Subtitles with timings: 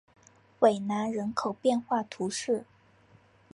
[0.61, 2.65] 韦南人口变化图示